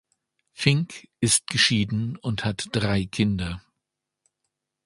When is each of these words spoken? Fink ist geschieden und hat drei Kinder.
Fink 0.53 1.09
ist 1.19 1.45
geschieden 1.45 2.15
und 2.17 2.43
hat 2.43 2.69
drei 2.71 3.05
Kinder. 3.05 3.61